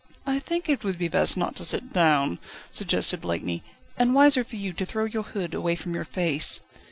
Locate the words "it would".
0.67-0.97